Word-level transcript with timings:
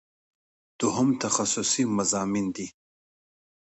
دوهم 0.79 1.09
تخصصي 1.23 1.83
مضامین 1.97 2.45
دي. 2.55 2.67